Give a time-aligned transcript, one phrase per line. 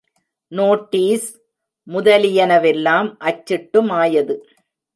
[0.51, 1.27] Notice
[1.87, 4.35] முதலியனவெல்லாம் அச்சிட்டுமாயது.